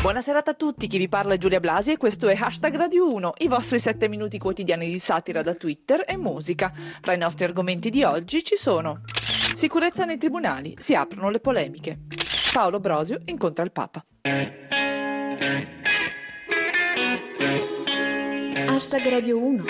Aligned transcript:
Buona 0.00 0.20
serata 0.20 0.52
a 0.52 0.54
tutti, 0.54 0.86
chi 0.86 0.96
vi 0.96 1.08
parla 1.08 1.34
è 1.34 1.38
Giulia 1.38 1.58
Blasi 1.58 1.90
e 1.90 1.96
questo 1.96 2.28
è 2.28 2.36
Hashtag 2.38 2.76
Radio 2.76 3.12
1, 3.12 3.32
i 3.38 3.48
vostri 3.48 3.80
7 3.80 4.08
minuti 4.08 4.38
quotidiani 4.38 4.88
di 4.88 4.98
satira 5.00 5.42
da 5.42 5.54
Twitter 5.54 6.04
e 6.06 6.16
musica. 6.16 6.72
Fra 7.00 7.14
i 7.14 7.18
nostri 7.18 7.44
argomenti 7.44 7.90
di 7.90 8.04
oggi 8.04 8.44
ci 8.44 8.54
sono 8.56 9.00
Sicurezza 9.54 10.04
nei 10.04 10.16
tribunali, 10.16 10.76
si 10.78 10.94
aprono 10.94 11.30
le 11.30 11.40
polemiche. 11.40 11.98
Paolo 12.52 12.78
Brosio 12.78 13.20
incontra 13.24 13.64
il 13.64 13.72
Papa. 13.72 14.04
Hashtag 18.68 19.08
Radio 19.08 19.44
1 19.44 19.64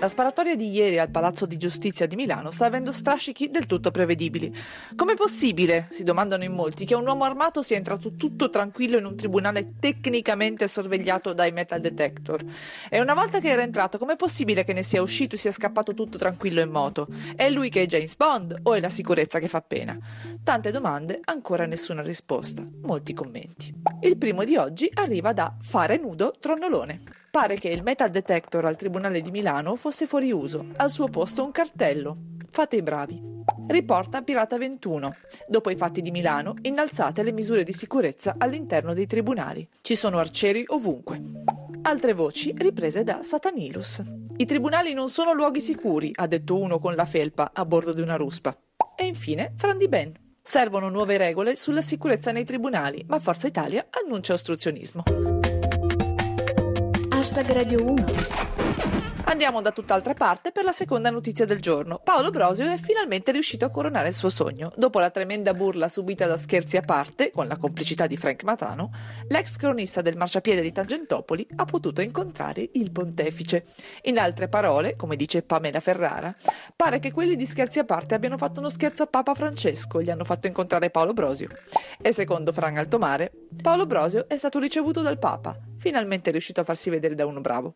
la 0.00 0.08
sparatoria 0.08 0.54
di 0.54 0.70
ieri 0.70 0.98
al 0.98 1.10
Palazzo 1.10 1.44
di 1.44 1.56
Giustizia 1.56 2.06
di 2.06 2.16
Milano 2.16 2.50
sta 2.50 2.66
avendo 2.66 2.92
strascichi 2.92 3.50
del 3.50 3.66
tutto 3.66 3.90
prevedibili. 3.90 4.54
Com'è 4.94 5.14
possibile, 5.14 5.88
si 5.90 6.04
domandano 6.04 6.44
in 6.44 6.52
molti, 6.52 6.86
che 6.86 6.94
un 6.94 7.06
uomo 7.06 7.24
armato 7.24 7.62
sia 7.62 7.76
entrato 7.76 8.14
tutto 8.14 8.48
tranquillo 8.48 8.96
in 8.96 9.04
un 9.04 9.16
tribunale 9.16 9.74
tecnicamente 9.78 10.68
sorvegliato 10.68 11.32
dai 11.32 11.52
metal 11.52 11.80
detector? 11.80 12.42
E 12.88 13.00
una 13.00 13.14
volta 13.14 13.40
che 13.40 13.48
era 13.48 13.62
entrato, 13.62 13.98
com'è 13.98 14.16
possibile 14.16 14.64
che 14.64 14.72
ne 14.72 14.82
sia 14.82 15.02
uscito 15.02 15.34
e 15.34 15.38
sia 15.38 15.50
scappato 15.50 15.92
tutto 15.92 16.16
tranquillo 16.16 16.60
in 16.60 16.70
moto? 16.70 17.08
È 17.34 17.50
lui 17.50 17.68
che 17.68 17.82
è 17.82 17.86
James 17.86 18.16
Bond 18.16 18.60
o 18.62 18.74
è 18.74 18.80
la 18.80 18.88
sicurezza 18.88 19.38
che 19.38 19.48
fa 19.48 19.60
pena? 19.60 19.98
Tante 20.42 20.70
domande, 20.70 21.20
ancora 21.24 21.66
nessuna 21.66 22.02
risposta. 22.02 22.66
Molti 22.82 23.12
commenti. 23.12 23.74
Il 24.00 24.16
primo 24.16 24.44
di 24.44 24.56
oggi 24.56 24.88
arriva 24.94 25.32
da 25.32 25.54
Fare 25.60 25.98
Nudo 25.98 26.32
Tronnolone. 26.38 27.27
Pare 27.38 27.54
che 27.54 27.68
il 27.68 27.84
metal 27.84 28.10
detector 28.10 28.64
al 28.64 28.74
Tribunale 28.74 29.20
di 29.20 29.30
Milano 29.30 29.76
fosse 29.76 30.08
fuori 30.08 30.32
uso, 30.32 30.70
al 30.74 30.90
suo 30.90 31.06
posto 31.06 31.44
un 31.44 31.52
cartello. 31.52 32.16
Fate 32.50 32.74
i 32.74 32.82
bravi. 32.82 33.22
Riporta 33.68 34.22
Pirata 34.22 34.58
21. 34.58 35.14
Dopo 35.46 35.70
i 35.70 35.76
fatti 35.76 36.00
di 36.00 36.10
Milano, 36.10 36.56
innalzate 36.62 37.22
le 37.22 37.30
misure 37.30 37.62
di 37.62 37.72
sicurezza 37.72 38.34
all'interno 38.38 38.92
dei 38.92 39.06
tribunali. 39.06 39.68
Ci 39.82 39.94
sono 39.94 40.18
arcieri 40.18 40.64
ovunque. 40.66 41.22
Altre 41.82 42.12
voci 42.12 42.52
riprese 42.56 43.04
da 43.04 43.22
Satanilus. 43.22 44.02
I 44.38 44.44
tribunali 44.44 44.92
non 44.92 45.08
sono 45.08 45.32
luoghi 45.32 45.60
sicuri, 45.60 46.10
ha 46.16 46.26
detto 46.26 46.58
uno 46.58 46.80
con 46.80 46.96
la 46.96 47.04
felpa 47.04 47.52
a 47.54 47.64
bordo 47.64 47.92
di 47.92 48.00
una 48.00 48.16
ruspa. 48.16 48.52
E 48.96 49.06
infine 49.06 49.52
Frandi 49.56 49.86
Ben. 49.86 50.12
Servono 50.42 50.88
nuove 50.88 51.16
regole 51.16 51.54
sulla 51.54 51.82
sicurezza 51.82 52.32
nei 52.32 52.44
tribunali, 52.44 53.04
ma 53.06 53.20
Forza 53.20 53.46
Italia 53.46 53.86
annuncia 53.90 54.32
ostruzionismo. 54.32 55.37
Hashtag 57.18 57.50
Radio 57.50 57.82
1 57.82 58.04
Andiamo 59.24 59.60
da 59.60 59.72
tutt'altra 59.72 60.14
parte 60.14 60.52
per 60.52 60.62
la 60.62 60.70
seconda 60.70 61.10
notizia 61.10 61.44
del 61.44 61.60
giorno. 61.60 62.00
Paolo 62.02 62.30
Brosio 62.30 62.70
è 62.70 62.76
finalmente 62.76 63.32
riuscito 63.32 63.64
a 63.64 63.70
coronare 63.70 64.06
il 64.06 64.14
suo 64.14 64.28
sogno. 64.28 64.72
Dopo 64.76 65.00
la 65.00 65.10
tremenda 65.10 65.52
burla 65.52 65.88
subita 65.88 66.28
da 66.28 66.36
Scherzi 66.36 66.76
a 66.76 66.82
parte, 66.82 67.32
con 67.32 67.48
la 67.48 67.56
complicità 67.56 68.06
di 68.06 68.16
Frank 68.16 68.44
Matano, 68.44 68.92
l'ex 69.26 69.56
cronista 69.56 70.00
del 70.00 70.16
marciapiede 70.16 70.60
di 70.60 70.70
Tangentopoli 70.70 71.44
ha 71.56 71.64
potuto 71.64 72.02
incontrare 72.02 72.70
il 72.74 72.92
pontefice. 72.92 73.64
In 74.02 74.18
altre 74.20 74.46
parole, 74.46 74.94
come 74.94 75.16
dice 75.16 75.42
Pamela 75.42 75.80
Ferrara, 75.80 76.32
pare 76.76 77.00
che 77.00 77.10
quelli 77.10 77.34
di 77.34 77.46
Scherzi 77.46 77.80
a 77.80 77.84
parte 77.84 78.14
abbiano 78.14 78.38
fatto 78.38 78.60
uno 78.60 78.70
scherzo 78.70 79.02
a 79.02 79.06
Papa 79.06 79.34
Francesco 79.34 79.98
e 79.98 80.04
gli 80.04 80.10
hanno 80.10 80.24
fatto 80.24 80.46
incontrare 80.46 80.90
Paolo 80.90 81.14
Brosio. 81.14 81.48
E 82.00 82.12
secondo 82.12 82.52
Fran 82.52 82.76
Altomare, 82.76 83.32
Paolo 83.60 83.86
Brosio 83.86 84.28
è 84.28 84.36
stato 84.36 84.60
ricevuto 84.60 85.02
dal 85.02 85.18
Papa, 85.18 85.56
finalmente 85.88 86.30
riuscito 86.30 86.60
a 86.60 86.64
farsi 86.64 86.90
vedere 86.90 87.14
da 87.14 87.24
uno 87.24 87.40
bravo. 87.40 87.72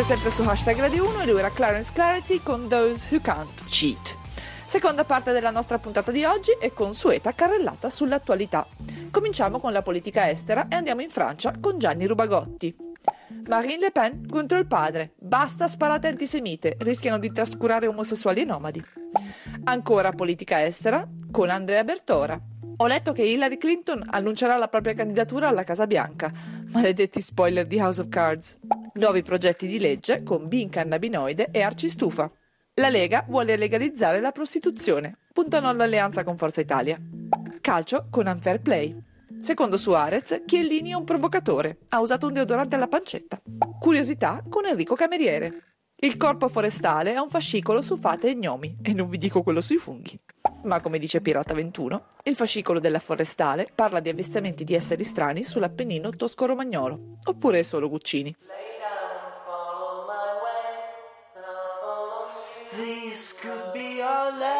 Siete 0.00 0.14
sempre 0.14 0.30
su 0.30 0.48
hashtag 0.48 0.78
Radio 0.78 1.06
1 1.10 1.20
e 1.20 1.26
lui 1.26 1.38
era 1.40 1.50
Clarence 1.50 1.92
Clarity 1.92 2.40
con 2.42 2.68
Those 2.68 3.12
Who 3.12 3.20
Can't 3.20 3.64
Cheat. 3.66 4.16
Seconda 4.64 5.04
parte 5.04 5.30
della 5.32 5.50
nostra 5.50 5.76
puntata 5.76 6.10
di 6.10 6.24
oggi 6.24 6.52
è 6.58 6.72
consueta 6.72 7.34
carrellata 7.34 7.90
sull'attualità. 7.90 8.66
Cominciamo 9.10 9.60
con 9.60 9.72
la 9.72 9.82
politica 9.82 10.30
estera 10.30 10.68
e 10.68 10.74
andiamo 10.74 11.02
in 11.02 11.10
Francia 11.10 11.52
con 11.60 11.78
Gianni 11.78 12.06
Rubagotti. 12.06 12.74
Marine 13.46 13.78
Le 13.78 13.90
Pen 13.90 14.26
contro 14.26 14.56
il 14.56 14.66
padre. 14.66 15.12
Basta 15.18 15.68
sparate 15.68 16.08
antisemite, 16.08 16.76
rischiano 16.78 17.18
di 17.18 17.30
trascurare 17.30 17.86
omosessuali 17.86 18.40
e 18.40 18.44
nomadi. 18.46 18.82
Ancora 19.64 20.12
politica 20.12 20.64
estera 20.64 21.06
con 21.30 21.50
Andrea 21.50 21.84
Bertora. 21.84 22.40
Ho 22.78 22.86
letto 22.86 23.12
che 23.12 23.24
Hillary 23.24 23.58
Clinton 23.58 24.02
annuncerà 24.08 24.56
la 24.56 24.68
propria 24.68 24.94
candidatura 24.94 25.48
alla 25.48 25.64
Casa 25.64 25.86
Bianca. 25.86 26.32
Maledetti 26.72 27.20
spoiler 27.20 27.66
di 27.66 27.78
House 27.78 28.00
of 28.00 28.08
Cards. 28.08 28.58
Nuovi 28.94 29.22
progetti 29.22 29.68
di 29.68 29.78
legge 29.78 30.24
con 30.24 30.48
bincannabinoide 30.48 31.50
e 31.52 31.62
arcistufa. 31.62 32.30
La 32.74 32.88
Lega 32.88 33.24
vuole 33.28 33.56
legalizzare 33.56 34.20
la 34.20 34.32
prostituzione. 34.32 35.18
Puntano 35.32 35.68
all'alleanza 35.68 36.24
con 36.24 36.36
Forza 36.36 36.60
Italia. 36.60 36.98
Calcio 37.60 38.08
con 38.10 38.26
Unfair 38.26 38.60
Play. 38.60 38.98
Secondo 39.38 39.76
Suarez, 39.76 40.42
Chiellini 40.44 40.90
è 40.90 40.94
un 40.94 41.04
provocatore. 41.04 41.78
Ha 41.90 42.00
usato 42.00 42.26
un 42.26 42.32
deodorante 42.32 42.74
alla 42.74 42.88
pancetta. 42.88 43.40
Curiosità 43.78 44.42
con 44.48 44.66
Enrico 44.66 44.96
Cameriere. 44.96 45.62
Il 46.02 46.16
corpo 46.16 46.48
forestale 46.48 47.14
ha 47.14 47.22
un 47.22 47.28
fascicolo 47.28 47.82
su 47.82 47.96
fate 47.96 48.30
e 48.30 48.34
gnomi, 48.34 48.78
e 48.82 48.94
non 48.94 49.08
vi 49.08 49.18
dico 49.18 49.42
quello 49.42 49.60
sui 49.60 49.76
funghi. 49.76 50.18
Ma 50.62 50.80
come 50.80 50.98
dice 50.98 51.20
Pirata 51.20 51.52
21, 51.52 52.06
il 52.24 52.34
fascicolo 52.34 52.80
della 52.80 52.98
forestale 52.98 53.68
parla 53.74 54.00
di 54.00 54.08
avvistamenti 54.08 54.64
di 54.64 54.74
esseri 54.74 55.04
strani 55.04 55.44
sull'Appennino 55.44 56.10
tosco-romagnolo, 56.10 57.18
oppure 57.24 57.62
solo 57.62 57.88
Guccini. 57.90 58.34
Could 63.40 63.72
be 63.72 64.02
our 64.02 64.38
last 64.38 64.59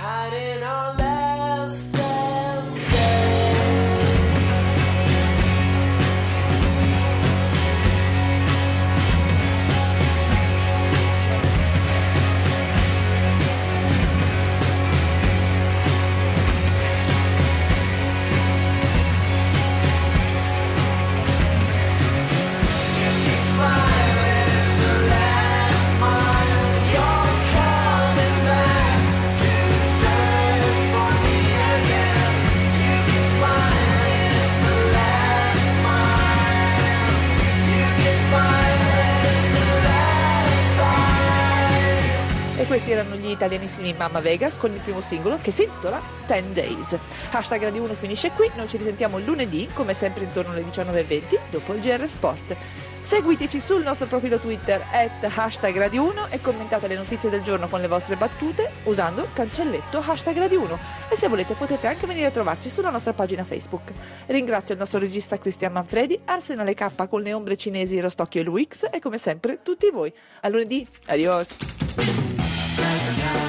hiding 0.00 0.62
all 0.62 0.94
that. 0.94 1.09
Questi 42.70 42.92
erano 42.92 43.16
gli 43.16 43.28
italianissimi 43.28 43.92
Mamma 43.94 44.20
Vegas 44.20 44.56
con 44.56 44.72
il 44.72 44.78
primo 44.78 45.00
singolo 45.00 45.40
che 45.42 45.50
si 45.50 45.64
intitola 45.64 46.00
10 46.28 46.52
Days. 46.52 46.96
Hashtag 47.32 47.64
Radio 47.64 47.82
1 47.82 47.94
finisce 47.94 48.30
qui, 48.30 48.48
noi 48.54 48.68
ci 48.68 48.76
risentiamo 48.76 49.18
lunedì, 49.18 49.68
come 49.74 49.92
sempre 49.92 50.22
intorno 50.22 50.52
alle 50.52 50.62
19.20, 50.62 51.38
dopo 51.50 51.72
il 51.72 51.80
GR 51.80 52.06
Sport. 52.06 52.56
Seguiteci 53.00 53.58
sul 53.58 53.82
nostro 53.82 54.06
profilo 54.06 54.38
Twitter 54.38 54.80
at 54.92 55.36
hashtag 55.36 55.76
Radio 55.78 56.04
1 56.04 56.28
e 56.28 56.40
commentate 56.40 56.86
le 56.86 56.94
notizie 56.94 57.28
del 57.28 57.42
giorno 57.42 57.66
con 57.66 57.80
le 57.80 57.88
vostre 57.88 58.14
battute 58.14 58.70
usando 58.84 59.22
il 59.22 59.32
cancelletto 59.32 59.98
hashtag 59.98 60.38
Radio 60.38 60.60
1 60.60 60.78
e 61.08 61.16
se 61.16 61.26
volete 61.26 61.54
potete 61.54 61.88
anche 61.88 62.06
venire 62.06 62.26
a 62.26 62.30
trovarci 62.30 62.70
sulla 62.70 62.90
nostra 62.90 63.14
pagina 63.14 63.42
Facebook. 63.42 63.90
Ringrazio 64.26 64.74
il 64.74 64.80
nostro 64.80 65.00
regista 65.00 65.38
Cristian 65.38 65.72
Manfredi, 65.72 66.20
Arsenale 66.24 66.74
K 66.74 67.08
con 67.08 67.20
le 67.20 67.32
ombre 67.32 67.56
cinesi 67.56 67.98
Rostocchio 67.98 68.42
e 68.42 68.44
Luix 68.44 68.86
e 68.92 69.00
come 69.00 69.18
sempre 69.18 69.58
tutti 69.60 69.90
voi. 69.90 70.14
A 70.42 70.48
lunedì, 70.48 70.86
adios! 71.06 72.38
California. 73.16 73.39